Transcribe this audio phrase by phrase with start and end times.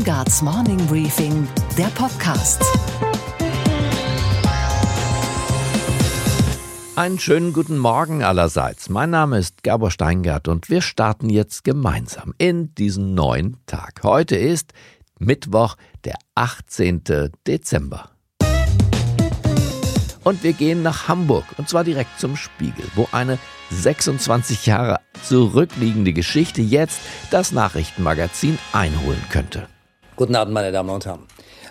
[0.00, 2.64] Steingarts Morning Briefing, der Podcast.
[6.96, 8.88] Einen schönen guten Morgen allerseits.
[8.88, 14.00] Mein Name ist Gabor Steingart und wir starten jetzt gemeinsam in diesen neuen Tag.
[14.02, 14.72] Heute ist
[15.18, 17.02] Mittwoch, der 18.
[17.46, 18.08] Dezember.
[20.24, 23.38] Und wir gehen nach Hamburg und zwar direkt zum Spiegel, wo eine
[23.68, 29.68] 26 Jahre zurückliegende Geschichte jetzt das Nachrichtenmagazin einholen könnte.
[30.20, 31.20] Guten Abend, meine Damen und Herren.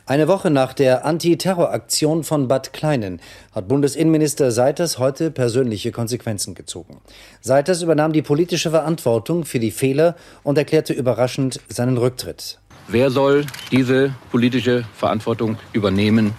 [0.07, 3.21] Eine Woche nach der Antiterroraktion von Bad Kleinen
[3.53, 6.99] hat Bundesinnenminister Seiters heute persönliche Konsequenzen gezogen.
[7.41, 12.57] Seiters übernahm die politische Verantwortung für die Fehler und erklärte überraschend seinen Rücktritt.
[12.87, 16.33] Wer soll diese politische Verantwortung übernehmen,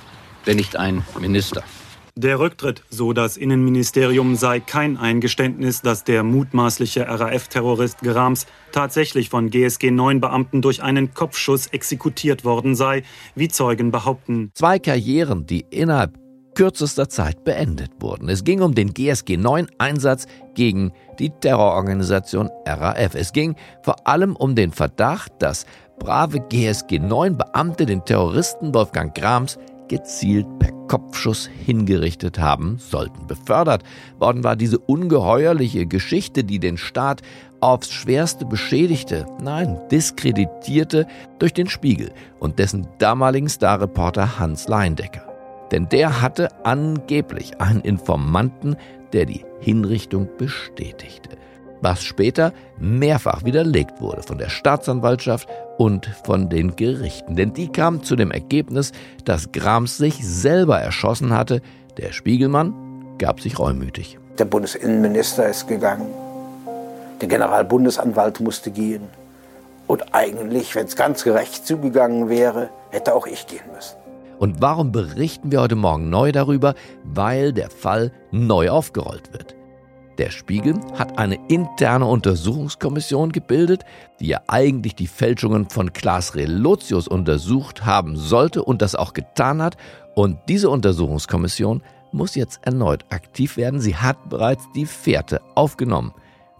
[0.44, 1.62] wenn nicht ein Minister?
[2.22, 9.48] Der Rücktritt, so das Innenministerium, sei kein Eingeständnis, dass der mutmaßliche RAF-Terrorist Grams tatsächlich von
[9.48, 13.04] GSG 9 Beamten durch einen Kopfschuss exekutiert worden sei,
[13.34, 14.50] wie Zeugen behaupten.
[14.52, 16.18] Zwei Karrieren, die innerhalb
[16.54, 18.28] kürzester Zeit beendet wurden.
[18.28, 23.14] Es ging um den GSG 9 Einsatz gegen die Terrororganisation RAF.
[23.14, 25.64] Es ging vor allem um den Verdacht, dass
[25.98, 29.58] brave GSG 9 Beamte den Terroristen Wolfgang Grams
[29.90, 33.26] gezielt per Kopfschuss hingerichtet haben sollten.
[33.26, 33.82] Befördert
[34.18, 37.22] worden war diese ungeheuerliche Geschichte, die den Staat
[37.60, 41.06] aufs Schwerste beschädigte, nein, diskreditierte
[41.40, 45.26] durch den Spiegel und dessen damaligen Starreporter Hans Leindecker.
[45.72, 48.76] Denn der hatte angeblich einen Informanten,
[49.12, 51.30] der die Hinrichtung bestätigte
[51.80, 57.36] was später mehrfach widerlegt wurde von der Staatsanwaltschaft und von den Gerichten.
[57.36, 58.92] Denn die kamen zu dem Ergebnis,
[59.24, 61.62] dass Grams sich selber erschossen hatte.
[61.96, 62.74] Der Spiegelmann
[63.18, 64.18] gab sich reumütig.
[64.38, 66.08] Der Bundesinnenminister ist gegangen.
[67.20, 69.02] Der Generalbundesanwalt musste gehen.
[69.86, 73.96] Und eigentlich, wenn es ganz gerecht zugegangen wäre, hätte auch ich gehen müssen.
[74.38, 76.74] Und warum berichten wir heute Morgen neu darüber?
[77.04, 79.54] Weil der Fall neu aufgerollt wird.
[80.20, 83.86] Der Spiegel hat eine interne Untersuchungskommission gebildet,
[84.20, 89.62] die ja eigentlich die Fälschungen von Klaas Relotius untersucht haben sollte und das auch getan
[89.62, 89.78] hat.
[90.14, 91.82] Und diese Untersuchungskommission
[92.12, 93.80] muss jetzt erneut aktiv werden.
[93.80, 96.12] Sie hat bereits die Fährte aufgenommen.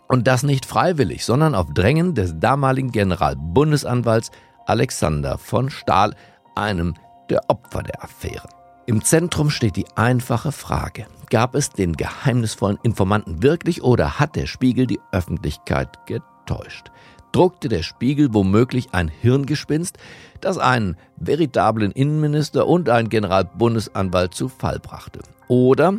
[0.09, 4.31] Und das nicht freiwillig, sondern auf Drängen des damaligen Generalbundesanwalts
[4.65, 6.15] Alexander von Stahl,
[6.55, 6.95] einem
[7.29, 8.60] der Opfer der Affäre.
[8.87, 14.47] Im Zentrum steht die einfache Frage, gab es den geheimnisvollen Informanten wirklich oder hat der
[14.47, 16.91] Spiegel die Öffentlichkeit getäuscht?
[17.33, 19.99] Druckte der Spiegel womöglich ein Hirngespinst,
[20.41, 25.21] das einen veritablen Innenminister und einen Generalbundesanwalt zu Fall brachte?
[25.47, 25.95] Oder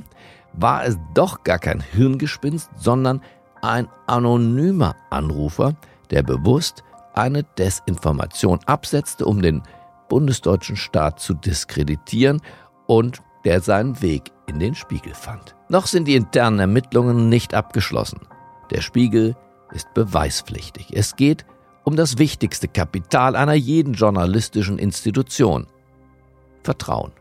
[0.53, 3.21] war es doch gar kein Hirngespinst, sondern
[3.61, 5.75] ein anonymer Anrufer,
[6.09, 6.83] der bewusst
[7.13, 9.61] eine Desinformation absetzte, um den
[10.09, 12.41] bundesdeutschen Staat zu diskreditieren
[12.91, 15.55] und der seinen Weg in den Spiegel fand.
[15.69, 18.19] Noch sind die internen Ermittlungen nicht abgeschlossen.
[18.69, 19.37] Der Spiegel
[19.71, 20.87] ist beweispflichtig.
[20.91, 21.45] Es geht
[21.85, 25.67] um das wichtigste Kapital einer jeden journalistischen Institution.
[26.63, 27.13] Vertrauen.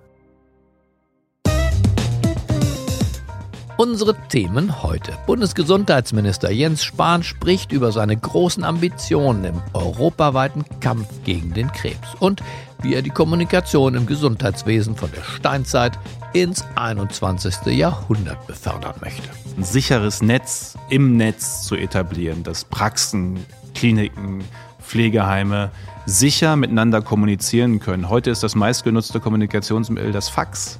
[3.80, 5.16] Unsere Themen heute.
[5.24, 12.42] Bundesgesundheitsminister Jens Spahn spricht über seine großen Ambitionen im europaweiten Kampf gegen den Krebs und
[12.82, 15.98] wie er die Kommunikation im Gesundheitswesen von der Steinzeit
[16.34, 17.74] ins 21.
[17.74, 19.30] Jahrhundert befördern möchte.
[19.56, 24.44] Ein sicheres Netz im Netz zu etablieren, dass Praxen, Kliniken,
[24.82, 25.70] Pflegeheime
[26.04, 28.10] sicher miteinander kommunizieren können.
[28.10, 30.78] Heute ist das meistgenutzte Kommunikationsmittel das Fax.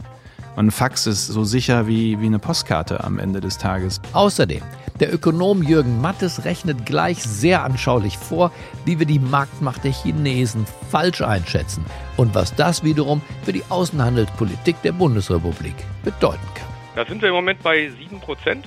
[0.56, 4.00] Und ein Fax ist so sicher wie, wie eine Postkarte am Ende des Tages.
[4.12, 4.62] Außerdem,
[4.98, 8.52] der Ökonom Jürgen Mattes rechnet gleich sehr anschaulich vor,
[8.84, 11.84] wie wir die Marktmacht der Chinesen falsch einschätzen
[12.16, 15.74] und was das wiederum für die Außenhandelspolitik der Bundesrepublik
[16.04, 16.68] bedeuten kann.
[16.96, 18.66] Da sind wir im Moment bei 7 Prozent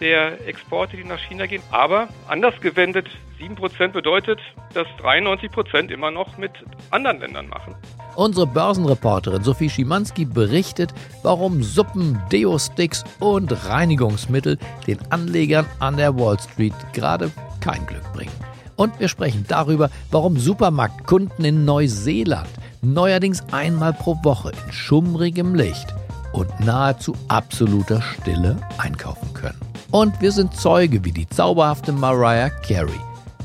[0.00, 1.62] der Exporte, die nach China gehen.
[1.70, 3.08] Aber anders gewendet,
[3.40, 4.40] 7% bedeutet,
[4.72, 6.52] dass 93% immer noch mit
[6.90, 7.74] anderen Ländern machen.
[8.16, 16.38] Unsere Börsenreporterin Sophie Schimanski berichtet, warum Suppen, Deo-Sticks und Reinigungsmittel den Anlegern an der Wall
[16.38, 17.30] Street gerade
[17.60, 18.32] kein Glück bringen.
[18.76, 22.48] Und wir sprechen darüber, warum Supermarktkunden in Neuseeland
[22.82, 25.94] neuerdings einmal pro Woche in schummrigem Licht
[26.32, 29.60] und nahezu absoluter Stille einkaufen können.
[29.90, 33.00] Und wir sind Zeuge, wie die zauberhafte Mariah Carey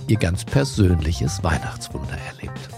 [0.07, 2.69] ihr ganz persönliches Weihnachtswunder erlebt.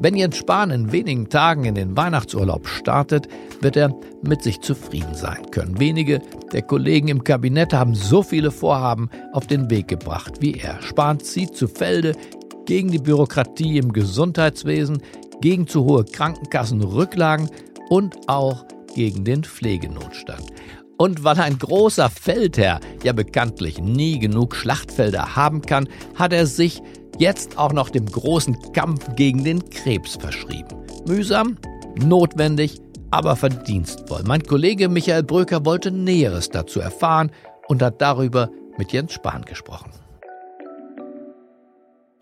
[0.00, 3.26] Wenn Jens Spahn in wenigen Tagen in den Weihnachtsurlaub startet,
[3.60, 3.92] wird er
[4.22, 5.80] mit sich zufrieden sein können.
[5.80, 6.20] Wenige
[6.52, 10.80] der Kollegen im Kabinett haben so viele Vorhaben auf den Weg gebracht wie er.
[10.82, 12.12] Spahn zieht zu Felde
[12.64, 15.02] gegen die Bürokratie im Gesundheitswesen,
[15.40, 17.50] gegen zu hohe Krankenkassenrücklagen
[17.88, 20.44] und auch gegen den Pflegenotstand.
[20.96, 26.82] Und weil ein großer Feldherr ja bekanntlich nie genug Schlachtfelder haben kann, hat er sich
[27.18, 30.76] jetzt auch noch dem großen Kampf gegen den Krebs verschrieben.
[31.06, 31.56] Mühsam,
[31.96, 32.80] notwendig,
[33.10, 34.22] aber verdienstvoll.
[34.26, 37.30] Mein Kollege Michael Bröker wollte Näheres dazu erfahren
[37.66, 39.90] und hat darüber mit Jens Spahn gesprochen.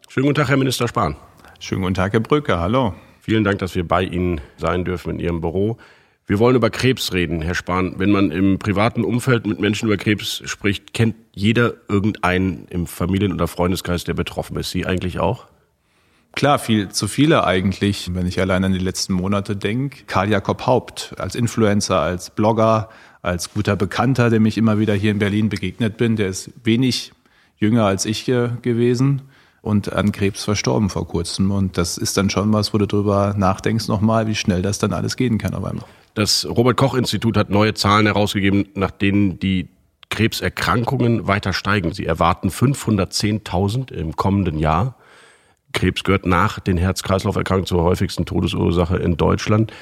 [0.09, 1.17] Schönen guten Tag, Herr Minister Spahn.
[1.59, 2.61] Schönen guten Tag, Herr Bröker.
[2.61, 2.95] Hallo.
[3.21, 5.79] Vielen Dank, dass wir bei Ihnen sein dürfen in Ihrem Büro.
[6.29, 7.95] Wir wollen über Krebs reden, Herr Spahn.
[7.99, 13.33] Wenn man im privaten Umfeld mit Menschen über Krebs spricht, kennt jeder irgendeinen im Familien-
[13.33, 14.73] oder Freundeskreis, der betroffen ist.
[14.73, 15.47] Sie eigentlich auch?
[16.33, 20.03] Klar, viel zu viele eigentlich, wenn ich allein an die letzten Monate denke.
[20.09, 22.89] Karl Jakob Haupt als Influencer, als Blogger,
[23.23, 27.13] als guter Bekannter, dem ich immer wieder hier in Berlin begegnet bin, der ist wenig
[27.57, 29.23] jünger als ich gewesen
[29.63, 31.53] und an Krebs verstorben vor kurzem.
[31.53, 34.93] Und das ist dann schon was, wo du drüber nachdenkst nochmal, wie schnell das dann
[34.93, 35.87] alles gehen kann auf einmal.
[36.17, 39.69] Das Robert Koch Institut hat neue Zahlen herausgegeben, nach denen die
[40.09, 41.93] Krebserkrankungen weiter steigen.
[41.93, 44.97] Sie erwarten 510.000 im kommenden Jahr.
[45.75, 49.75] Krebs gehört nach den Herz-Kreislauf-Erkrankungen zur häufigsten Todesursache in Deutschland.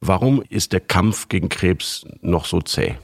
[0.00, 2.94] Warum ist der Kampf gegen Krebs noch so zäh?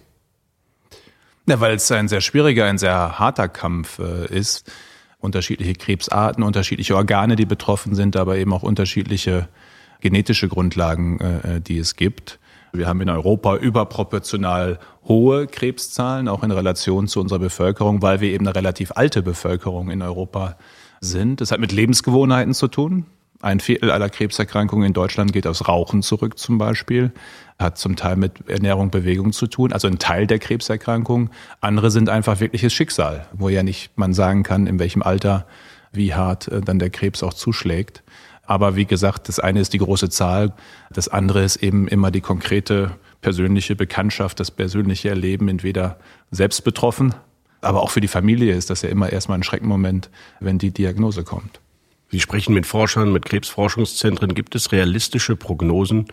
[1.46, 4.70] Ja, weil es ein sehr schwieriger, ein sehr harter Kampf äh, ist.
[5.18, 9.48] Unterschiedliche Krebsarten, unterschiedliche Organe, die betroffen sind, aber eben auch unterschiedliche
[10.00, 12.38] genetische Grundlagen, äh, die es gibt.
[12.78, 18.30] Wir haben in Europa überproportional hohe Krebszahlen, auch in Relation zu unserer Bevölkerung, weil wir
[18.30, 20.56] eben eine relativ alte Bevölkerung in Europa
[21.00, 21.40] sind.
[21.40, 23.06] Das hat mit Lebensgewohnheiten zu tun.
[23.42, 27.12] Ein Viertel aller Krebserkrankungen in Deutschland geht aus Rauchen zurück zum Beispiel,
[27.58, 31.30] hat zum Teil mit Ernährung, Bewegung zu tun, also ein Teil der Krebserkrankungen.
[31.60, 35.46] Andere sind einfach wirkliches Schicksal, wo ja nicht man sagen kann, in welchem Alter,
[35.92, 38.02] wie hart äh, dann der Krebs auch zuschlägt.
[38.46, 40.52] Aber wie gesagt, das eine ist die große Zahl,
[40.92, 45.98] das andere ist eben immer die konkrete persönliche Bekanntschaft, das persönliche Erleben, entweder
[46.30, 47.14] selbst betroffen,
[47.60, 50.10] aber auch für die Familie ist das ja immer erstmal ein Schreckenmoment,
[50.40, 51.60] wenn die Diagnose kommt.
[52.10, 54.34] Sie sprechen mit Forschern, mit Krebsforschungszentren.
[54.34, 56.06] Gibt es realistische Prognosen,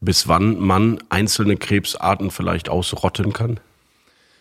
[0.00, 3.58] bis wann man einzelne Krebsarten vielleicht ausrotten kann?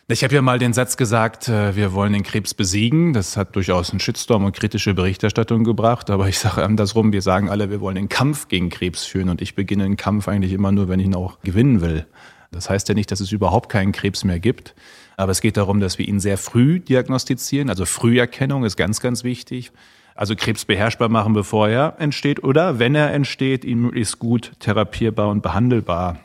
[0.10, 3.14] Ich habe ja mal den Satz gesagt, äh, wir wollen den Krebs besiegen.
[3.14, 6.10] Das hat durchaus einen Shitstorm und kritische Berichterstattung gebracht.
[6.10, 9.30] Aber ich sage andersrum, wir sagen alle, wir wollen den Kampf gegen Krebs führen.
[9.30, 12.06] Und ich beginne den Kampf eigentlich immer nur, wenn ich ihn auch gewinnen will.
[12.52, 14.76] Das heißt ja nicht, dass es überhaupt keinen Krebs mehr gibt.
[15.16, 17.70] Aber es geht darum, dass wir ihn sehr früh diagnostizieren.
[17.70, 19.72] Also Früherkennung ist ganz, ganz wichtig.
[20.16, 25.30] Also Krebs beherrschbar machen, bevor er entsteht oder wenn er entsteht, ihn möglichst gut therapierbar
[25.30, 26.20] und behandelbar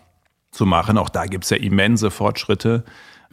[0.51, 0.99] zu machen.
[0.99, 2.83] Auch da gibt es ja immense Fortschritte.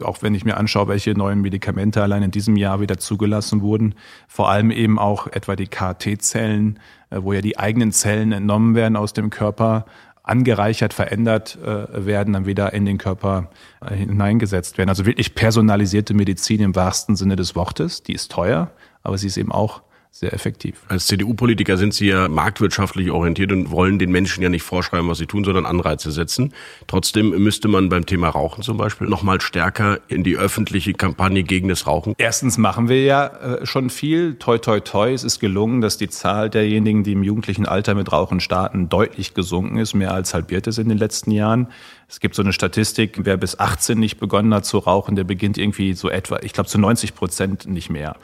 [0.02, 3.94] Auch wenn ich mir anschaue, welche neuen Medikamente allein in diesem Jahr wieder zugelassen wurden,
[4.28, 6.78] vor allem eben auch etwa die KT-Zellen,
[7.10, 9.86] äh, wo ja die eigenen Zellen entnommen werden aus dem Körper,
[10.26, 13.48] angereichert, verändert äh, werden, dann wieder in den Körper
[13.80, 14.88] äh, hineingesetzt werden.
[14.88, 18.02] Also wirklich personalisierte Medizin im wahrsten Sinne des Wortes.
[18.02, 18.72] Die ist teuer,
[19.04, 20.82] aber sie ist eben auch sehr effektiv.
[20.88, 25.18] Als CDU-Politiker sind Sie ja marktwirtschaftlich orientiert und wollen den Menschen ja nicht vorschreiben, was
[25.18, 26.54] sie tun, sondern Anreize setzen.
[26.86, 31.42] Trotzdem müsste man beim Thema Rauchen zum Beispiel noch mal stärker in die öffentliche Kampagne
[31.42, 32.14] gegen das Rauchen.
[32.16, 34.36] Erstens machen wir ja äh, schon viel.
[34.36, 35.12] Toi, toi, toi.
[35.12, 39.34] Es ist gelungen, dass die Zahl derjenigen, die im jugendlichen Alter mit Rauchen starten, deutlich
[39.34, 41.68] gesunken ist, mehr als halbiert ist in den letzten Jahren.
[42.08, 45.58] Es gibt so eine Statistik, wer bis 18 nicht begonnen hat zu rauchen, der beginnt
[45.58, 48.16] irgendwie so etwa, ich glaube zu 90 Prozent nicht mehr.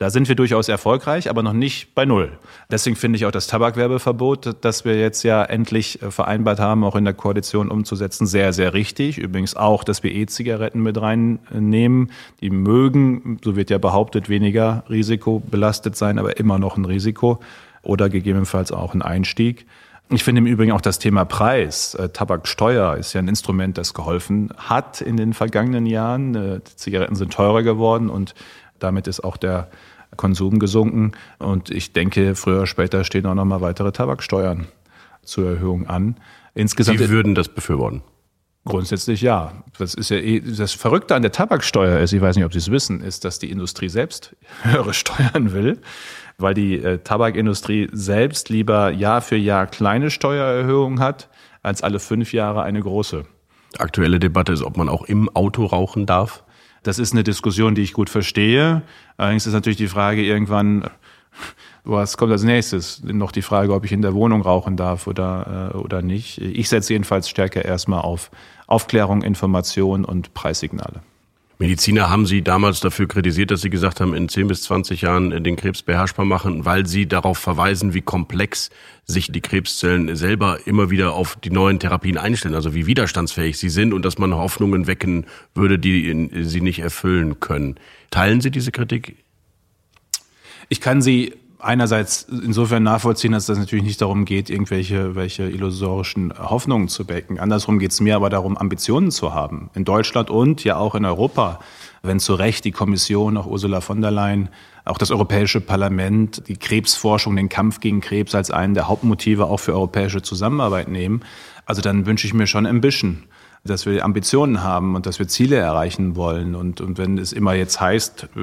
[0.00, 2.32] Da sind wir durchaus erfolgreich, aber noch nicht bei Null.
[2.70, 6.96] Deswegen finde ich auch das Tabakwerbeverbot, das wir jetzt ja endlich äh, vereinbart haben, auch
[6.96, 9.18] in der Koalition umzusetzen, sehr, sehr richtig.
[9.18, 12.12] Übrigens auch, dass wir E-Zigaretten mit reinnehmen.
[12.40, 17.38] Die mögen, so wird ja behauptet, weniger risikobelastet sein, aber immer noch ein Risiko
[17.82, 19.66] oder gegebenenfalls auch ein Einstieg.
[20.08, 23.92] Ich finde im Übrigen auch das Thema Preis, äh, Tabaksteuer ist ja ein Instrument, das
[23.92, 26.34] geholfen hat in den vergangenen Jahren.
[26.34, 28.34] Äh, Zigaretten sind teurer geworden und
[28.78, 29.68] damit ist auch der
[30.16, 31.12] Konsum gesunken.
[31.38, 34.66] Und ich denke, früher oder später stehen auch noch mal weitere Tabaksteuern
[35.22, 36.16] zur Erhöhung an.
[36.54, 38.02] Insgesamt Sie würden das befürworten?
[38.64, 39.64] Grundsätzlich ja.
[39.78, 42.58] Das ist ja eh, das Verrückte an der Tabaksteuer ist, ich weiß nicht, ob Sie
[42.58, 45.80] es wissen, ist, dass die Industrie selbst höhere Steuern will,
[46.38, 51.30] weil die äh, Tabakindustrie selbst lieber Jahr für Jahr kleine Steuererhöhungen hat,
[51.62, 53.24] als alle fünf Jahre eine große.
[53.78, 56.44] Aktuelle Debatte ist, ob man auch im Auto rauchen darf.
[56.82, 58.82] Das ist eine Diskussion, die ich gut verstehe.
[59.16, 60.88] Allerdings ist natürlich die Frage irgendwann,
[61.84, 63.02] was kommt als nächstes?
[63.04, 66.38] Noch die Frage, ob ich in der Wohnung rauchen darf oder, äh, oder nicht.
[66.38, 68.30] Ich setze jedenfalls stärker erstmal auf
[68.66, 71.02] Aufklärung, Information und Preissignale.
[71.60, 75.44] Mediziner haben Sie damals dafür kritisiert, dass Sie gesagt haben, in 10 bis 20 Jahren
[75.44, 78.70] den Krebs beherrschbar machen, weil Sie darauf verweisen, wie komplex
[79.04, 83.68] sich die Krebszellen selber immer wieder auf die neuen Therapien einstellen, also wie widerstandsfähig sie
[83.68, 87.74] sind und dass man Hoffnungen wecken würde, die sie nicht erfüllen können.
[88.10, 89.16] Teilen Sie diese Kritik?
[90.70, 96.32] Ich kann sie einerseits insofern nachvollziehen, dass das natürlich nicht darum geht, irgendwelche welche illusorischen
[96.38, 97.38] Hoffnungen zu wecken.
[97.38, 99.70] Andersrum geht es mir aber darum, Ambitionen zu haben.
[99.74, 101.60] In Deutschland und ja auch in Europa.
[102.02, 104.48] Wenn zu Recht die Kommission, auch Ursula von der Leyen,
[104.84, 109.58] auch das Europäische Parlament die Krebsforschung, den Kampf gegen Krebs als einen der Hauptmotive auch
[109.58, 111.20] für europäische Zusammenarbeit nehmen,
[111.66, 113.24] also dann wünsche ich mir schon Ambition
[113.62, 116.54] dass wir Ambitionen haben und dass wir Ziele erreichen wollen.
[116.54, 118.38] Und, und wenn es immer jetzt heißt, äh,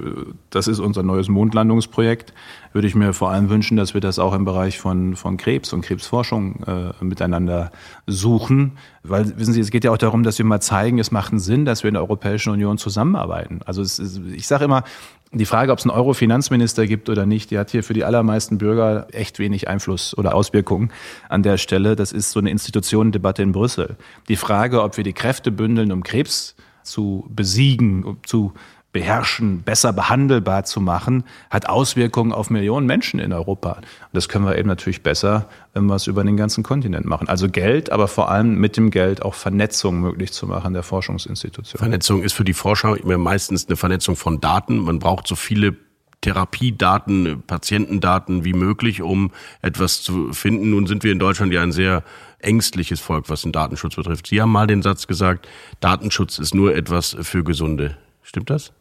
[0.52, 2.34] das ist unser neues Mondlandungsprojekt,
[2.74, 5.74] würde ich mir vor allem wünschen, dass wir das auch im Bereich von, von Krebs
[5.74, 7.72] und Krebsforschung äh, miteinander
[8.06, 8.74] suchen.
[9.04, 11.40] Weil, wissen Sie, es geht ja auch darum, dass wir mal zeigen, es macht einen
[11.40, 13.62] Sinn, dass wir in der Europäischen Union zusammenarbeiten.
[13.66, 14.84] Also es, ich sage immer,
[15.32, 18.58] die Frage, ob es einen Euro-Finanzminister gibt oder nicht, die hat hier für die allermeisten
[18.58, 20.92] Bürger echt wenig Einfluss oder Auswirkungen
[21.28, 21.96] an der Stelle.
[21.96, 23.98] Das ist so eine Institutionendebatte in Brüssel.
[24.30, 28.54] Die Frage, ob wir die Kräfte bündeln, um Krebs zu besiegen, um zu
[28.98, 33.74] beherrschen, besser behandelbar zu machen, hat Auswirkungen auf Millionen Menschen in Europa.
[33.74, 37.28] Und das können wir eben natürlich besser, wenn wir es über den ganzen Kontinent machen.
[37.30, 41.78] Also Geld, aber vor allem mit dem Geld auch Vernetzung möglich zu machen der Forschungsinstitutionen.
[41.78, 44.80] Vernetzung ist für die Forscher meistens eine Vernetzung von Daten.
[44.80, 45.76] Man braucht so viele
[46.22, 50.72] Therapiedaten, Patientendaten wie möglich, um etwas zu finden.
[50.72, 52.04] Nun sind wir in Deutschland ja ein sehr
[52.40, 54.26] ängstliches Volk, was den Datenschutz betrifft.
[54.26, 55.48] Sie haben mal den Satz gesagt,
[55.82, 57.96] Datenschutz ist nur etwas für Gesunde.
[58.24, 58.74] Stimmt das?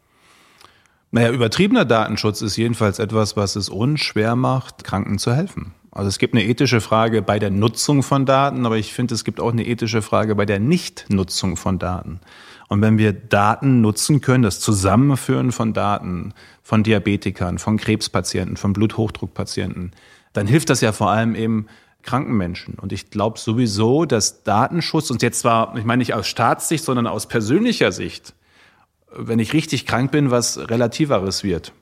[1.16, 5.72] Naja, übertriebener Datenschutz ist jedenfalls etwas, was es uns schwer macht, Kranken zu helfen.
[5.90, 9.24] Also es gibt eine ethische Frage bei der Nutzung von Daten, aber ich finde, es
[9.24, 12.20] gibt auch eine ethische Frage bei der Nichtnutzung von Daten.
[12.68, 18.74] Und wenn wir Daten nutzen können, das Zusammenführen von Daten von Diabetikern, von Krebspatienten, von
[18.74, 19.92] Bluthochdruckpatienten,
[20.34, 21.68] dann hilft das ja vor allem eben
[22.02, 22.74] kranken Menschen.
[22.74, 27.06] Und ich glaube sowieso, dass Datenschutz, und jetzt zwar, ich meine nicht aus Staatssicht, sondern
[27.06, 28.34] aus persönlicher Sicht,
[29.18, 31.72] wenn ich richtig krank bin, was relativeres wird.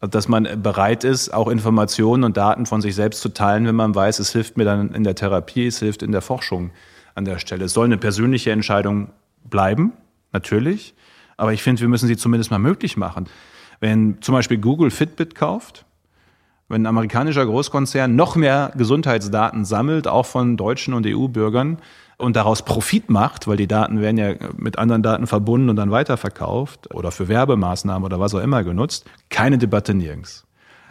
[0.00, 3.94] Dass man bereit ist, auch Informationen und Daten von sich selbst zu teilen, wenn man
[3.94, 6.70] weiß, es hilft mir dann in der Therapie, es hilft in der Forschung
[7.14, 7.64] an der Stelle.
[7.64, 9.08] Es soll eine persönliche Entscheidung
[9.44, 9.94] bleiben,
[10.32, 10.94] natürlich.
[11.38, 13.26] Aber ich finde, wir müssen sie zumindest mal möglich machen.
[13.80, 15.86] Wenn zum Beispiel Google Fitbit kauft,
[16.68, 21.78] wenn ein amerikanischer Großkonzern noch mehr Gesundheitsdaten sammelt, auch von deutschen und EU-Bürgern,
[22.18, 25.90] und daraus Profit macht, weil die Daten werden ja mit anderen Daten verbunden und dann
[25.90, 30.46] weiterverkauft oder für Werbemaßnahmen oder was auch immer genutzt, keine Debatte nirgends.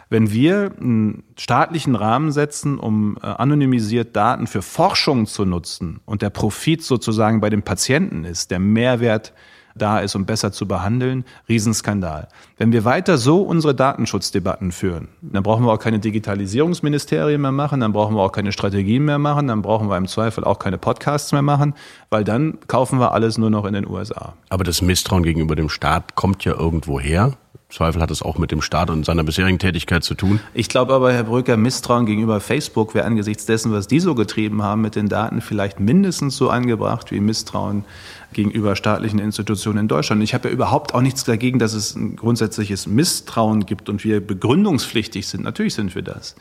[0.08, 6.22] Wenn wir einen staatlichen Rahmen setzen, um äh, anonymisiert Daten für Forschung zu nutzen und
[6.22, 9.32] der Profit sozusagen bei den Patienten ist, der Mehrwert
[9.76, 12.28] da ist, um besser zu behandeln, Riesenskandal.
[12.56, 17.80] Wenn wir weiter so unsere Datenschutzdebatten führen, dann brauchen wir auch keine Digitalisierungsministerien mehr machen,
[17.80, 20.78] dann brauchen wir auch keine Strategien mehr machen, dann brauchen wir im Zweifel auch keine
[20.78, 21.74] Podcasts mehr machen,
[22.10, 24.34] weil dann kaufen wir alles nur noch in den USA.
[24.48, 27.32] Aber das Misstrauen gegenüber dem Staat kommt ja irgendwo her.
[27.68, 30.38] Zweifel hat es auch mit dem Staat und seiner bisherigen Tätigkeit zu tun.
[30.54, 34.62] Ich glaube aber, Herr Brücker, Misstrauen gegenüber Facebook wäre angesichts dessen, was die so getrieben
[34.62, 37.84] haben mit den Daten, vielleicht mindestens so angebracht wie Misstrauen
[38.32, 40.22] gegenüber staatlichen Institutionen in Deutschland.
[40.22, 44.24] Ich habe ja überhaupt auch nichts dagegen, dass es ein grundsätzliches Misstrauen gibt und wir
[44.24, 45.42] begründungspflichtig sind.
[45.42, 46.36] Natürlich sind wir das.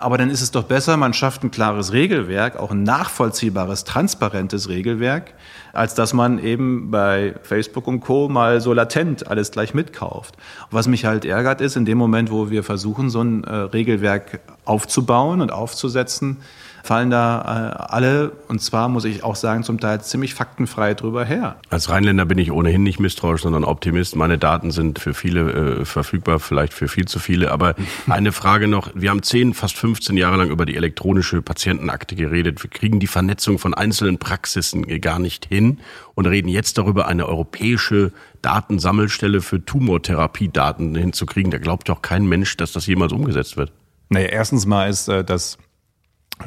[0.00, 4.68] Aber dann ist es doch besser, man schafft ein klares Regelwerk, auch ein nachvollziehbares, transparentes
[4.68, 5.34] Regelwerk,
[5.72, 8.28] als dass man eben bei Facebook und Co.
[8.28, 10.36] mal so latent alles gleich mitkauft.
[10.70, 14.40] was mich halt ärgert ist, in dem Moment, wo wir versuchen, so ein äh, Regelwerk
[14.64, 16.38] aufzubauen und aufzusetzen,
[16.82, 21.24] fallen da äh, alle, und zwar muss ich auch sagen, zum Teil ziemlich faktenfrei drüber
[21.24, 21.56] her.
[21.70, 24.16] Als Rheinländer bin ich ohnehin nicht misstrauisch, sondern Optimist.
[24.16, 27.50] Meine Daten sind für viele äh, verfügbar, vielleicht für viel zu viele.
[27.50, 27.74] Aber
[28.08, 28.90] eine Frage noch.
[28.94, 32.62] Wir haben 10, fast 15 Jahre lang über die elektronische Patientenakte geredet.
[32.62, 35.78] Wir kriegen die Vernetzung von einzelnen Praxisen gar nicht hin
[36.14, 41.50] und reden jetzt darüber, eine europäische Datensammelstelle für Tumortherapiedaten hinzukriegen.
[41.50, 43.72] Da glaubt doch kein Mensch, dass das jemals umgesetzt wird.
[44.10, 45.58] Naja, erstens mal ist äh, das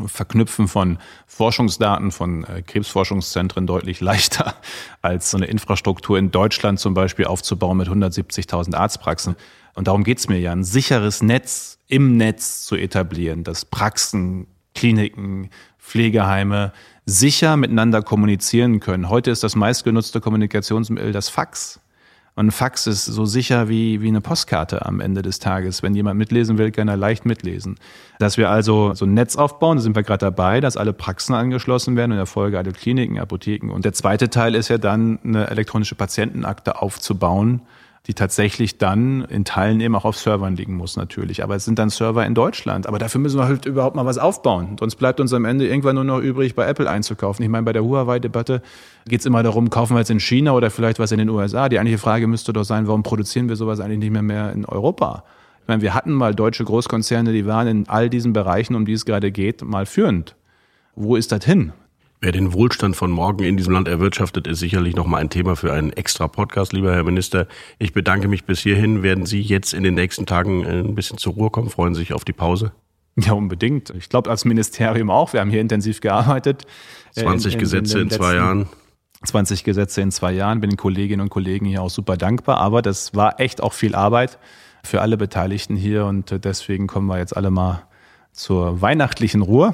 [0.05, 4.55] Verknüpfen von Forschungsdaten von äh, Krebsforschungszentren deutlich leichter
[5.01, 9.35] als so eine Infrastruktur in Deutschland zum Beispiel aufzubauen mit 170.000 Arztpraxen.
[9.73, 15.49] Und darum geht's mir ja, ein sicheres Netz im Netz zu etablieren, dass Praxen, Kliniken,
[15.77, 16.71] Pflegeheime
[17.05, 19.09] sicher miteinander kommunizieren können.
[19.09, 21.81] Heute ist das meistgenutzte Kommunikationsmittel das Fax.
[22.35, 25.83] Und ein Fax ist so sicher wie, wie eine Postkarte am Ende des Tages.
[25.83, 27.77] Wenn jemand mitlesen will, kann er leicht mitlesen.
[28.19, 31.35] Dass wir also so ein Netz aufbauen, da sind wir gerade dabei, dass alle Praxen
[31.35, 33.69] angeschlossen werden, in der Folge alle Kliniken, Apotheken.
[33.69, 37.61] Und der zweite Teil ist ja dann, eine elektronische Patientenakte aufzubauen,
[38.07, 41.43] die tatsächlich dann in Teilen eben auch auf Servern liegen muss natürlich.
[41.43, 42.87] Aber es sind dann Server in Deutschland.
[42.87, 44.75] Aber dafür müssen wir halt überhaupt mal was aufbauen.
[44.79, 47.43] Sonst bleibt uns am Ende irgendwann nur noch übrig, bei Apple einzukaufen.
[47.43, 48.63] Ich meine, bei der Huawei-Debatte
[49.07, 51.69] geht es immer darum, kaufen wir jetzt in China oder vielleicht was in den USA.
[51.69, 54.65] Die eigentliche Frage müsste doch sein, warum produzieren wir sowas eigentlich nicht mehr, mehr in
[54.65, 55.23] Europa?
[55.61, 58.93] Ich meine, wir hatten mal deutsche Großkonzerne, die waren in all diesen Bereichen, um die
[58.93, 60.35] es gerade geht, mal führend.
[60.95, 61.71] Wo ist das hin?
[62.23, 65.73] Wer den Wohlstand von morgen in diesem Land erwirtschaftet, ist sicherlich nochmal ein Thema für
[65.73, 67.47] einen extra Podcast, lieber Herr Minister.
[67.79, 69.01] Ich bedanke mich bis hierhin.
[69.01, 71.71] Werden Sie jetzt in den nächsten Tagen äh, ein bisschen zur Ruhe kommen?
[71.71, 72.73] Freuen Sie sich auf die Pause?
[73.15, 73.89] Ja, unbedingt.
[73.89, 75.33] Ich glaube, als Ministerium auch.
[75.33, 76.67] Wir haben hier intensiv gearbeitet.
[77.13, 78.69] 20 äh, in, in, Gesetze in, in zwei Jahren.
[79.23, 80.61] 20 Gesetze in zwei Jahren.
[80.61, 82.57] Bin den Kolleginnen und Kollegen hier auch super dankbar.
[82.57, 84.37] Aber das war echt auch viel Arbeit
[84.83, 86.05] für alle Beteiligten hier.
[86.05, 87.81] Und äh, deswegen kommen wir jetzt alle mal
[88.31, 89.73] zur weihnachtlichen Ruhe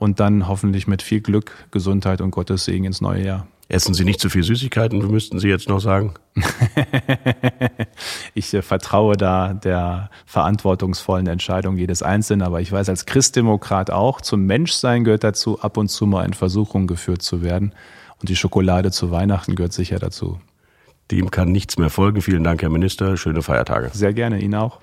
[0.00, 3.46] und dann hoffentlich mit viel Glück, Gesundheit und Gottes Segen ins neue Jahr.
[3.68, 6.14] Essen Sie nicht zu viel Süßigkeiten, müssten Sie jetzt noch sagen?
[8.34, 14.20] ich äh, vertraue da der verantwortungsvollen Entscheidung jedes Einzelnen, aber ich weiß als Christdemokrat auch,
[14.20, 17.72] zum Menschsein gehört dazu, ab und zu mal in Versuchung geführt zu werden.
[18.20, 20.40] Und die Schokolade zu Weihnachten gehört sicher dazu.
[21.12, 22.22] Dem kann nichts mehr folgen.
[22.22, 23.16] Vielen Dank, Herr Minister.
[23.16, 23.90] Schöne Feiertage.
[23.92, 24.80] Sehr gerne, Ihnen auch.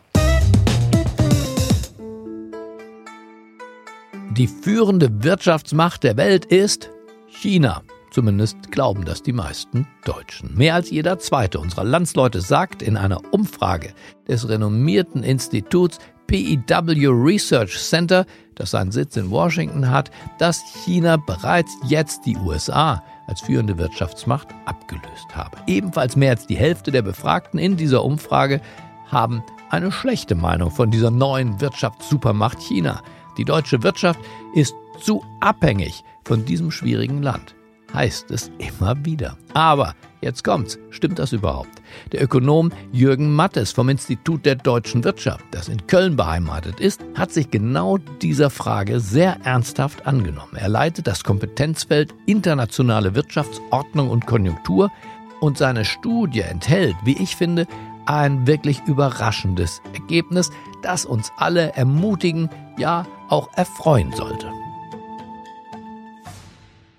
[4.38, 6.92] Die führende Wirtschaftsmacht der Welt ist
[7.26, 7.82] China.
[8.12, 10.56] Zumindest glauben das die meisten Deutschen.
[10.56, 13.94] Mehr als jeder zweite unserer Landsleute sagt in einer Umfrage
[14.28, 21.76] des renommierten Instituts PEW Research Center, das seinen Sitz in Washington hat, dass China bereits
[21.88, 25.58] jetzt die USA als führende Wirtschaftsmacht abgelöst habe.
[25.66, 28.62] Ebenfalls mehr als die Hälfte der Befragten in dieser Umfrage
[29.08, 29.42] haben
[29.72, 33.02] eine schlechte Meinung von dieser neuen Wirtschaftssupermacht China.
[33.38, 34.20] Die deutsche Wirtschaft
[34.54, 37.56] ist zu abhängig von diesem schwierigen Land.
[37.94, 39.38] Heißt es immer wieder.
[39.54, 40.78] Aber jetzt kommt's.
[40.90, 41.82] Stimmt das überhaupt?
[42.12, 47.32] Der Ökonom Jürgen Mattes vom Institut der deutschen Wirtschaft, das in Köln beheimatet ist, hat
[47.32, 50.56] sich genau dieser Frage sehr ernsthaft angenommen.
[50.56, 54.92] Er leitet das Kompetenzfeld internationale Wirtschaftsordnung und Konjunktur
[55.40, 57.68] und seine Studie enthält, wie ich finde,
[58.06, 60.50] ein wirklich überraschendes Ergebnis,
[60.82, 64.52] das uns alle ermutigen, ja auch erfreuen sollte.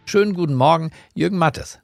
[0.07, 1.83] Schönen guten Morgen, Jürgen Mattes.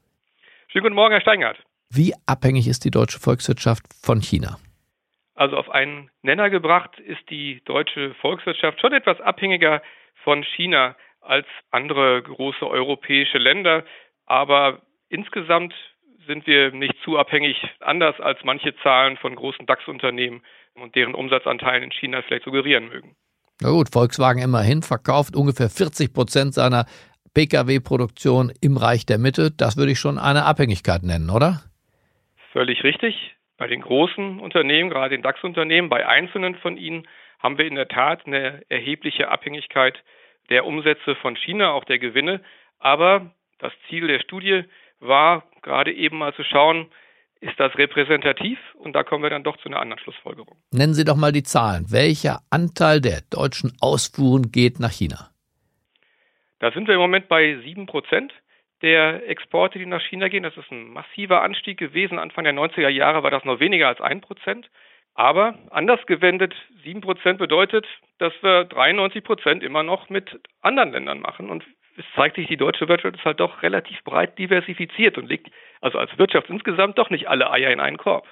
[0.68, 1.58] Schönen guten Morgen, Herr Steingart.
[1.90, 4.58] Wie abhängig ist die deutsche Volkswirtschaft von China?
[5.34, 9.82] Also auf einen Nenner gebracht ist die deutsche Volkswirtschaft schon etwas abhängiger
[10.22, 13.84] von China als andere große europäische Länder.
[14.26, 15.74] Aber insgesamt
[16.26, 20.42] sind wir nicht zu abhängig, anders als manche Zahlen von großen DAX-Unternehmen
[20.74, 23.16] und deren Umsatzanteilen in China vielleicht suggerieren mögen.
[23.60, 26.86] Na gut, Volkswagen immerhin verkauft ungefähr 40 Prozent seiner
[27.34, 29.50] Pkw-Produktion im Reich der Mitte.
[29.50, 31.62] Das würde ich schon eine Abhängigkeit nennen, oder?
[32.52, 33.34] Völlig richtig.
[33.56, 37.06] Bei den großen Unternehmen, gerade den DAX-Unternehmen, bei einzelnen von ihnen
[37.38, 40.02] haben wir in der Tat eine erhebliche Abhängigkeit
[40.50, 42.40] der Umsätze von China, auch der Gewinne.
[42.78, 44.64] Aber das Ziel der Studie
[45.00, 46.88] war gerade eben mal zu schauen,
[47.44, 48.58] ist das repräsentativ?
[48.74, 50.56] Und da kommen wir dann doch zu einer anderen Schlussfolgerung.
[50.72, 51.86] Nennen Sie doch mal die Zahlen.
[51.90, 55.30] Welcher Anteil der deutschen Ausfuhren geht nach China?
[56.60, 58.32] Da sind wir im Moment bei sieben Prozent
[58.80, 60.42] der Exporte, die nach China gehen.
[60.42, 62.18] Das ist ein massiver Anstieg gewesen.
[62.18, 64.70] Anfang der 90er Jahre war das noch weniger als ein Prozent.
[65.14, 67.86] Aber anders gewendet, sieben Prozent bedeutet,
[68.18, 71.50] dass wir 93 Prozent immer noch mit anderen Ländern machen.
[71.50, 71.62] Und
[71.96, 75.50] es zeigt sich, die deutsche Wirtschaft ist halt doch relativ breit diversifiziert und legt
[75.84, 78.26] also als Wirtschaft insgesamt doch nicht alle Eier in einen Korb.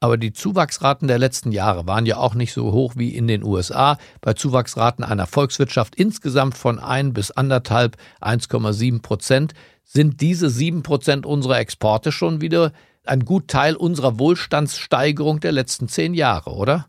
[0.00, 3.44] Aber die Zuwachsraten der letzten Jahre waren ja auch nicht so hoch wie in den
[3.44, 3.98] USA.
[4.20, 9.52] Bei Zuwachsraten einer Volkswirtschaft insgesamt von 1 bis anderthalb 1,7 Prozent
[9.84, 12.72] sind diese 7 Prozent unserer Exporte schon wieder
[13.04, 16.86] ein gut Teil unserer Wohlstandssteigerung der letzten zehn Jahre, oder?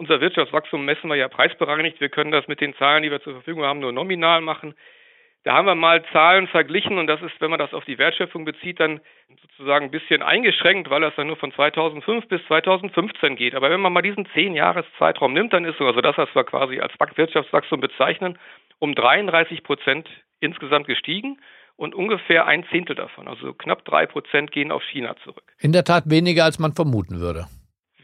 [0.00, 2.00] unser Wirtschaftswachstum messen wir ja preisbereinigt.
[2.00, 4.74] Wir können das mit den Zahlen, die wir zur Verfügung haben, nur nominal machen.
[5.42, 8.44] Da haben wir mal Zahlen verglichen und das ist, wenn man das auf die Wertschöpfung
[8.44, 9.00] bezieht, dann
[9.40, 13.54] sozusagen ein bisschen eingeschränkt, weil das dann nur von 2005 bis 2015 geht.
[13.54, 16.44] Aber wenn man mal diesen zehn Jahreszeitraum nimmt, dann ist so, also das, was wir
[16.44, 18.38] quasi als Wirtschaftswachstum bezeichnen,
[18.78, 20.08] um 33 Prozent
[20.40, 21.38] insgesamt gestiegen
[21.76, 25.54] und ungefähr ein Zehntel davon, also knapp drei Prozent, gehen auf China zurück.
[25.58, 27.46] In der Tat weniger, als man vermuten würde.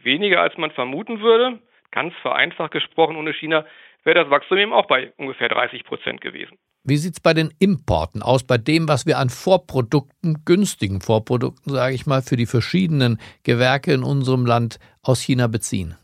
[0.03, 1.59] Weniger, als man vermuten würde
[1.97, 3.65] ganz vereinfacht gesprochen, ohne China
[4.05, 6.59] wäre das Wachstum eben auch bei ungefähr 30 Prozent gewesen.
[6.89, 11.73] Wie sieht es bei den Importen aus, bei dem, was wir an Vorprodukten, günstigen Vorprodukten,
[11.73, 15.97] sage ich mal, für die verschiedenen Gewerke in unserem Land aus China beziehen?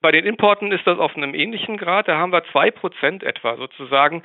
[0.00, 2.08] Bei den Importen ist das auf einem ähnlichen Grad.
[2.08, 4.22] Da haben wir zwei Prozent etwa sozusagen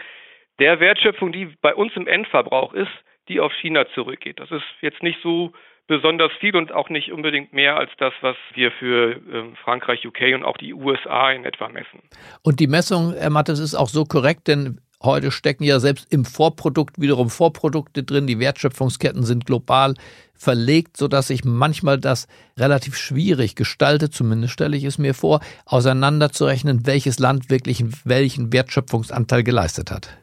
[0.59, 2.91] der Wertschöpfung, die bei uns im Endverbrauch ist,
[3.27, 4.39] die auf China zurückgeht.
[4.39, 5.51] Das ist jetzt nicht so
[5.87, 10.35] besonders viel und auch nicht unbedingt mehr als das, was wir für äh, Frankreich, UK
[10.35, 11.99] und auch die USA in etwa messen.
[12.43, 16.25] Und die Messung, Herr Mattes, ist auch so korrekt, denn heute stecken ja selbst im
[16.25, 18.27] Vorprodukt wiederum Vorprodukte drin.
[18.27, 19.95] Die Wertschöpfungsketten sind global
[20.35, 26.87] verlegt, sodass ich manchmal das relativ schwierig gestalte, zumindest stelle ich es mir vor, auseinanderzurechnen,
[26.87, 30.17] welches Land wirklich welchen Wertschöpfungsanteil geleistet hat.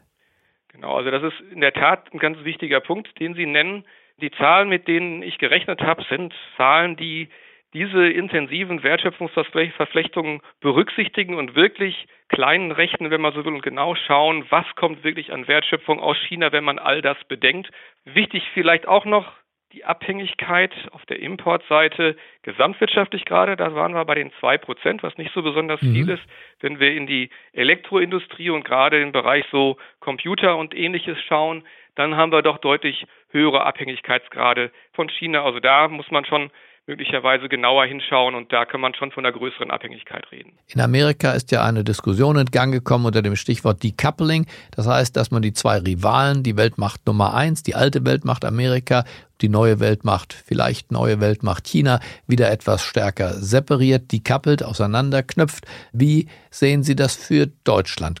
[0.73, 3.85] Genau, also das ist in der Tat ein ganz wichtiger Punkt, den Sie nennen.
[4.21, 7.29] Die Zahlen, mit denen ich gerechnet habe, sind Zahlen, die
[7.73, 14.45] diese intensiven Wertschöpfungsverflechtungen berücksichtigen und wirklich kleinen rechnen, wenn man so will, und genau schauen,
[14.49, 17.69] was kommt wirklich an Wertschöpfung aus China, wenn man all das bedenkt.
[18.05, 19.31] Wichtig vielleicht auch noch
[19.73, 25.17] die Abhängigkeit auf der Importseite gesamtwirtschaftlich gerade, da waren wir bei den zwei Prozent, was
[25.17, 25.93] nicht so besonders mhm.
[25.93, 26.23] viel ist.
[26.59, 31.63] Wenn wir in die Elektroindustrie und gerade im Bereich so Computer und ähnliches schauen,
[31.95, 35.43] dann haben wir doch deutlich höhere Abhängigkeitsgrade von China.
[35.43, 36.49] Also da muss man schon
[36.89, 40.57] möglicherweise genauer hinschauen und da kann man schon von einer größeren Abhängigkeit reden.
[40.73, 44.47] In Amerika ist ja eine Diskussion in Gang gekommen unter dem Stichwort Decoupling.
[44.75, 49.03] Das heißt, dass man die zwei Rivalen, die Weltmacht Nummer eins, die alte Weltmacht Amerika,
[49.41, 55.65] die neue Weltmacht, vielleicht neue Weltmacht China, wieder etwas stärker separiert, decoupelt, auseinanderknüpft.
[55.93, 58.19] Wie sehen Sie das für Deutschland?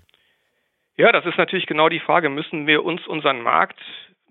[0.95, 2.29] Ja, das ist natürlich genau die Frage.
[2.29, 3.79] Müssen wir uns unseren Markt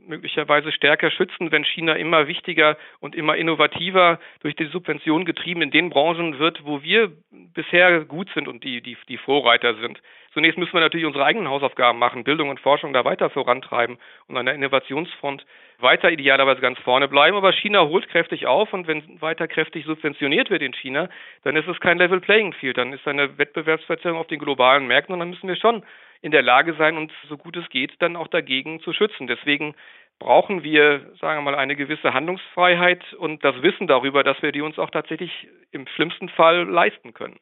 [0.08, 5.70] möglicherweise stärker schützen, wenn China immer wichtiger und immer innovativer durch die Subvention getrieben in
[5.70, 10.00] den Branchen wird, wo wir bisher gut sind und die, die, die Vorreiter sind.
[10.38, 13.98] Zunächst müssen wir natürlich unsere eigenen Hausaufgaben machen, Bildung und Forschung da weiter vorantreiben
[14.28, 15.44] und an der Innovationsfront
[15.80, 17.36] weiter idealerweise ganz vorne bleiben.
[17.36, 21.08] Aber China holt kräftig auf und wenn weiter kräftig subventioniert wird in China,
[21.42, 25.12] dann ist es kein Level Playing Field, dann ist eine Wettbewerbsverzerrung auf den globalen Märkten
[25.12, 25.82] und dann müssen wir schon
[26.22, 29.26] in der Lage sein, uns so gut es geht, dann auch dagegen zu schützen.
[29.26, 29.74] Deswegen
[30.20, 34.62] brauchen wir, sagen wir mal, eine gewisse Handlungsfreiheit und das Wissen darüber, dass wir die
[34.62, 37.40] uns auch tatsächlich im schlimmsten Fall leisten können.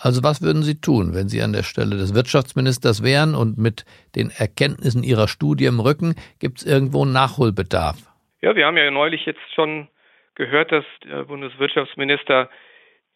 [0.00, 3.84] Also was würden Sie tun, wenn Sie an der Stelle des Wirtschaftsministers wären und mit
[4.14, 7.96] den Erkenntnissen Ihrer Studie im Rücken, gibt es irgendwo Nachholbedarf?
[8.40, 9.88] Ja, wir haben ja neulich jetzt schon
[10.36, 12.48] gehört, dass der Bundeswirtschaftsminister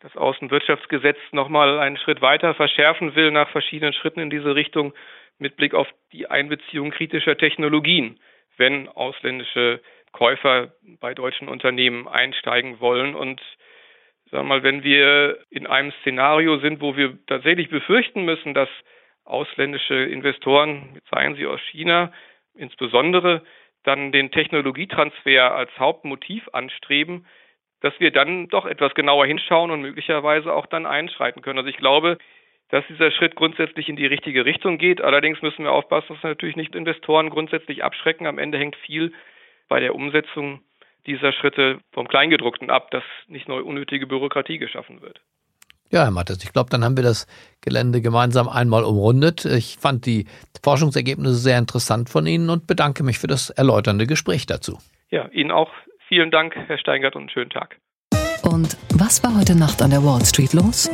[0.00, 4.92] das Außenwirtschaftsgesetz nochmal einen Schritt weiter verschärfen will nach verschiedenen Schritten in diese Richtung
[5.38, 8.18] mit Blick auf die Einbeziehung kritischer Technologien,
[8.56, 13.14] wenn ausländische Käufer bei deutschen Unternehmen einsteigen wollen.
[13.14, 13.40] Und
[14.32, 18.68] sagen wir mal, wenn wir in einem Szenario sind, wo wir tatsächlich befürchten müssen, dass
[19.24, 22.12] ausländische Investoren, seien sie aus China,
[22.54, 23.42] insbesondere
[23.84, 27.26] dann den Technologietransfer als Hauptmotiv anstreben,
[27.82, 31.58] dass wir dann doch etwas genauer hinschauen und möglicherweise auch dann einschreiten können.
[31.58, 32.16] Also ich glaube,
[32.70, 35.02] dass dieser Schritt grundsätzlich in die richtige Richtung geht.
[35.02, 38.26] Allerdings müssen wir aufpassen, dass wir natürlich nicht Investoren grundsätzlich abschrecken.
[38.26, 39.12] Am Ende hängt viel
[39.68, 40.62] bei der Umsetzung
[41.06, 45.20] dieser Schritte vom Kleingedruckten ab, dass nicht neu unnötige Bürokratie geschaffen wird.
[45.90, 47.26] Ja, Herr Mattes, ich glaube, dann haben wir das
[47.60, 49.44] Gelände gemeinsam einmal umrundet.
[49.44, 50.26] Ich fand die
[50.62, 54.78] Forschungsergebnisse sehr interessant von Ihnen und bedanke mich für das erläuternde Gespräch dazu.
[55.10, 55.70] Ja, Ihnen auch
[56.12, 57.78] Vielen Dank, Herr Steingart, und einen schönen Tag.
[58.42, 60.90] Und was war heute Nacht an der Wall Street los?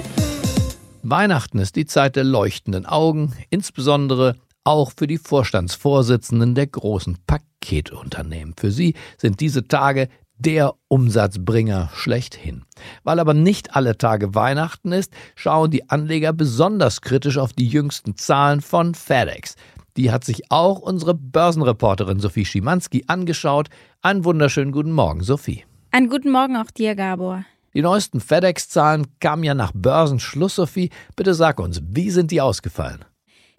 [1.03, 4.37] Weihnachten ist die Zeit der leuchtenden Augen, insbesondere
[4.69, 8.53] auch für die Vorstandsvorsitzenden der großen Paketunternehmen.
[8.55, 12.67] Für sie sind diese Tage der Umsatzbringer schlechthin.
[13.03, 18.19] Weil aber nicht alle Tage Weihnachten ist, schauen die Anleger besonders kritisch auf die jüngsten
[18.19, 19.57] Zahlen von FedEx.
[19.97, 23.71] Die hat sich auch unsere Börsenreporterin Sophie Schimanski angeschaut.
[24.03, 25.65] Einen wunderschönen guten Morgen, Sophie.
[25.93, 27.47] Einen guten Morgen auch dir, Gabor.
[27.73, 30.91] Die neuesten FedEx-Zahlen kamen ja nach Börsenschluss, Sophie.
[31.17, 33.07] Bitte sag uns, wie sind die ausgefallen?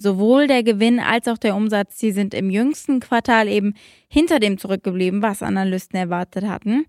[0.01, 3.73] Sowohl der Gewinn als auch der Umsatz, die sind im jüngsten Quartal eben
[4.07, 6.85] hinter dem zurückgeblieben, was Analysten erwartet hatten.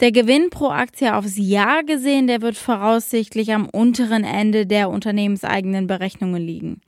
[0.00, 5.86] Der Gewinn pro Aktie aufs Jahr gesehen, der wird voraussichtlich am unteren Ende der unternehmenseigenen
[5.86, 6.82] Berechnungen liegen.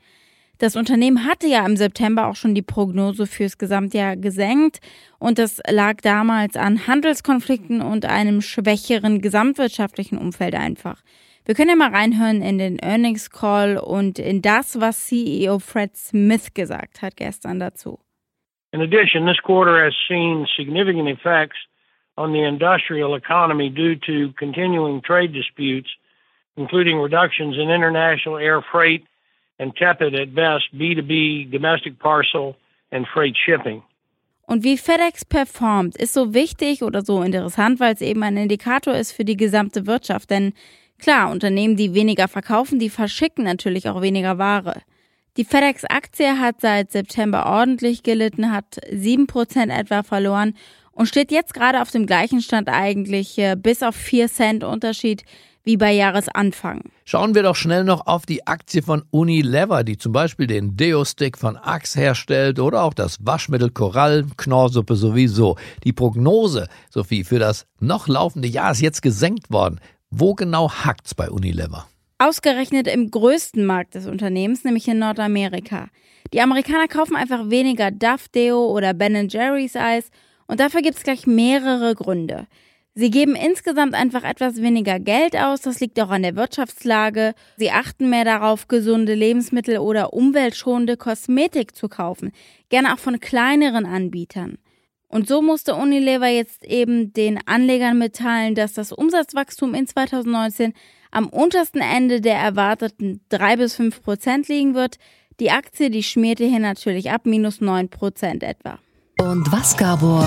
[0.58, 4.80] Das Unternehmen hatte ja im September auch schon die Prognose fürs Gesamtjahr gesenkt
[5.18, 11.02] und das lag damals an Handelskonflikten und einem schwächeren gesamtwirtschaftlichen Umfeld einfach.
[11.46, 15.94] Wir können ja mal reinhören in den Earnings Call und in das, was CEO Fred
[15.94, 17.98] Smith gesagt hat gestern dazu.
[18.72, 21.58] In addition, this quarter has seen significant effects
[22.16, 25.90] on the industrial economy due to continuing trade disputes,
[26.56, 29.04] including reductions in international air freight
[29.58, 32.56] and tepid at best B2B domestic parcel
[32.90, 33.82] and freight shipping.
[34.46, 38.94] Und wie FedEx performt, ist so wichtig oder so interessant, weil es eben ein Indikator
[38.94, 40.30] ist für die gesamte Wirtschaft.
[40.30, 40.52] Denn
[41.04, 44.80] klar, Unternehmen, die weniger verkaufen, die verschicken natürlich auch weniger Ware.
[45.36, 50.56] Die FedEx-Aktie hat seit September ordentlich gelitten, hat 7% etwa verloren
[50.92, 55.24] und steht jetzt gerade auf dem gleichen Stand eigentlich äh, bis auf 4 Cent Unterschied
[55.62, 56.82] wie bei Jahresanfang.
[57.04, 61.36] Schauen wir doch schnell noch auf die Aktie von Unilever, die zum Beispiel den Deo-Stick
[61.36, 65.56] von Axe herstellt oder auch das Waschmittel Korall, Knorrsuppe sowieso.
[65.82, 69.80] Die Prognose, Sophie, für das noch laufende Jahr ist jetzt gesenkt worden.
[70.16, 71.88] Wo genau hackt's bei Unilever?
[72.18, 75.88] Ausgerechnet im größten Markt des Unternehmens, nämlich in Nordamerika.
[76.32, 80.10] Die Amerikaner kaufen einfach weniger Duff Deo oder Ben Jerry's Eis
[80.46, 82.46] und dafür gibt es gleich mehrere Gründe.
[82.94, 87.34] Sie geben insgesamt einfach etwas weniger Geld aus, das liegt auch an der Wirtschaftslage.
[87.56, 92.30] Sie achten mehr darauf, gesunde Lebensmittel oder umweltschonende Kosmetik zu kaufen,
[92.68, 94.58] gerne auch von kleineren Anbietern.
[95.14, 100.72] Und so musste Unilever jetzt eben den Anlegern mitteilen, dass das Umsatzwachstum in 2019
[101.12, 104.96] am untersten Ende der erwarteten 3 bis 5 Prozent liegen wird.
[105.38, 108.80] Die Aktie, die schmierte hier natürlich ab, minus 9 Prozent etwa.
[109.20, 110.26] Und was, Gabor,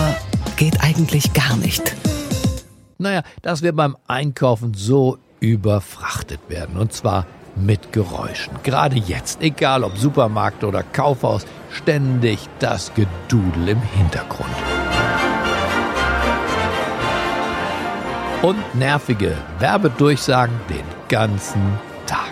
[0.56, 1.94] geht eigentlich gar nicht?
[2.98, 6.78] Naja, dass wir beim Einkaufen so überfrachtet werden.
[6.78, 8.54] Und zwar mit Geräuschen.
[8.64, 14.77] Gerade jetzt, egal ob Supermarkt oder Kaufhaus, ständig das Gedudel im Hintergrund.
[18.44, 22.32] Und nervige Werbedurchsagen den ganzen Tag.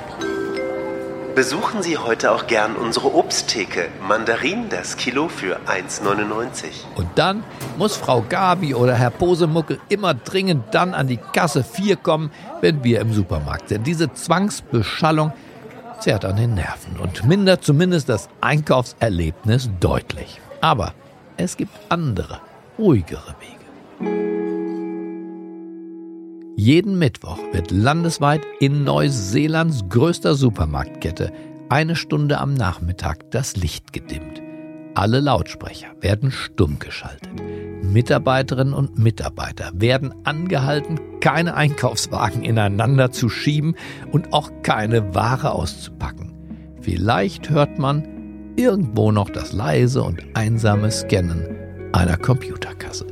[1.33, 3.87] Besuchen Sie heute auch gern unsere Obsttheke.
[4.07, 6.67] Mandarinen das Kilo für 1,99.
[6.95, 7.43] Und dann
[7.77, 12.29] muss Frau Gabi oder Herr Posemuckel immer dringend dann an die Kasse 4 kommen,
[12.61, 13.87] wenn wir im Supermarkt sind.
[13.87, 15.33] Diese Zwangsbeschallung
[15.99, 20.39] zerrt an den Nerven und mindert zumindest das Einkaufserlebnis deutlich.
[20.61, 20.93] Aber
[21.35, 22.39] es gibt andere,
[22.77, 24.34] ruhigere Wege.
[26.65, 31.31] Jeden Mittwoch wird landesweit in Neuseelands größter Supermarktkette
[31.69, 34.41] eine Stunde am Nachmittag das Licht gedimmt.
[34.95, 37.29] Alle Lautsprecher werden stumm geschaltet.
[37.83, 43.75] Mitarbeiterinnen und Mitarbeiter werden angehalten, keine Einkaufswagen ineinander zu schieben
[44.11, 46.33] und auch keine Ware auszupacken.
[46.81, 51.45] Vielleicht hört man irgendwo noch das leise und einsame Scannen
[51.91, 53.05] einer Computerkasse.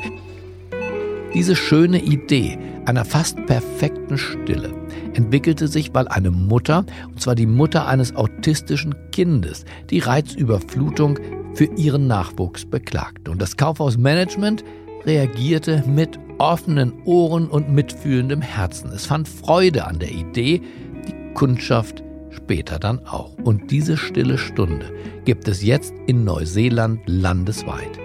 [1.33, 4.73] Diese schöne Idee einer fast perfekten Stille
[5.13, 11.19] entwickelte sich, weil eine Mutter, und zwar die Mutter eines autistischen Kindes, die Reizüberflutung
[11.53, 13.31] für ihren Nachwuchs beklagte.
[13.31, 14.63] Und das Kaufhausmanagement
[15.05, 18.91] reagierte mit offenen Ohren und mitfühlendem Herzen.
[18.91, 20.61] Es fand Freude an der Idee,
[21.07, 23.35] die Kundschaft später dann auch.
[23.43, 24.91] Und diese stille Stunde
[25.25, 28.02] gibt es jetzt in Neuseeland landesweit.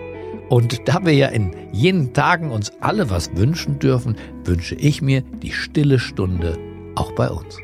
[0.49, 5.21] Und da wir ja in jenen Tagen uns alle was wünschen dürfen, wünsche ich mir
[5.21, 6.59] die stille Stunde
[6.95, 7.59] auch bei uns.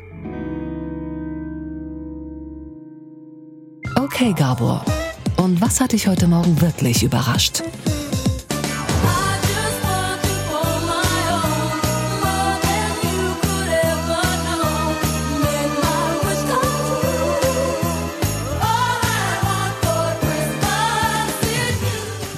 [3.95, 4.83] Okay, Gabor.
[5.37, 7.63] Und was hat dich heute Morgen wirklich überrascht?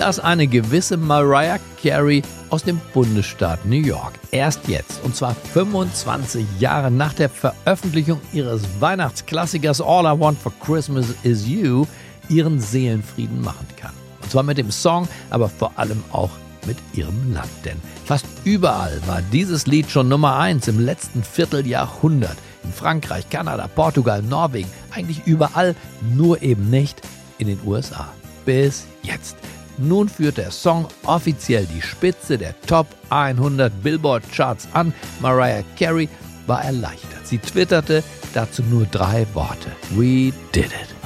[0.08, 6.46] Dass eine gewisse Mariah Carey aus dem Bundesstaat New York erst jetzt, und zwar 25
[6.60, 11.86] Jahre nach der Veröffentlichung ihres Weihnachtsklassikers All I Want for Christmas Is You,
[12.30, 13.92] ihren Seelenfrieden machen kann.
[14.22, 16.32] Und zwar mit dem Song, aber vor allem auch
[16.66, 17.50] mit ihrem Land.
[17.66, 22.38] Denn fast überall war dieses Lied schon Nummer 1 im letzten Vierteljahrhundert.
[22.64, 25.76] In Frankreich, Kanada, Portugal, Norwegen, eigentlich überall,
[26.16, 27.02] nur eben nicht
[27.40, 28.08] in den USA.
[28.46, 29.36] Bis jetzt.
[29.78, 34.94] Nun führt der Song offiziell die Spitze der Top 100 Billboard Charts an.
[35.20, 36.10] Mariah Carey
[36.48, 37.28] war erleichtert.
[37.28, 39.72] Sie twitterte dazu nur drei Worte.
[39.92, 40.98] We did it.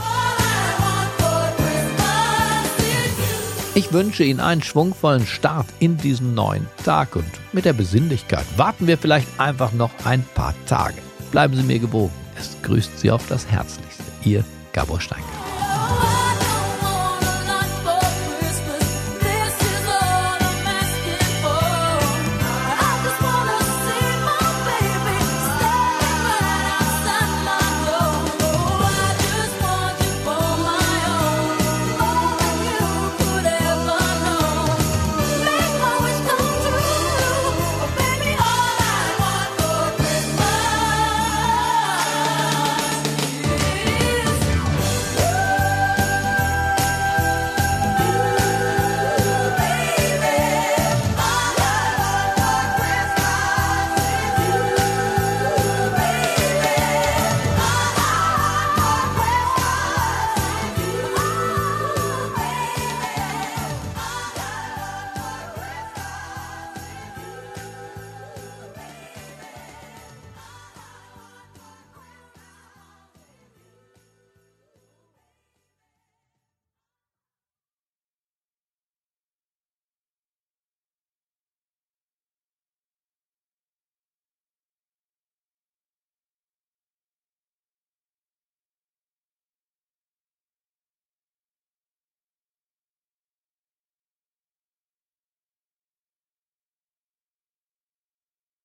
[3.73, 8.85] Ich wünsche Ihnen einen schwungvollen Start in diesen neuen Tag und mit der Besinnlichkeit warten
[8.85, 10.97] wir vielleicht einfach noch ein paar Tage.
[11.31, 12.13] Bleiben Sie mir gewogen.
[12.37, 14.03] Es grüßt Sie auf das Herzlichste.
[14.25, 15.40] Ihr Gabor Steingart.